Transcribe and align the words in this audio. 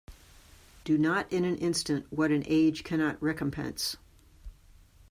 Do 0.83 0.97
not 0.97 1.31
in 1.31 1.45
an 1.45 1.57
instant 1.57 2.07
what 2.09 2.31
an 2.31 2.41
age 2.47 2.83
cannot 2.83 3.21
recompense. 3.21 3.97